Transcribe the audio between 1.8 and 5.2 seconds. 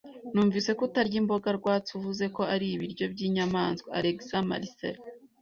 Uvuze ko ari ibiryo byinyamaswa. (alexmarcelo)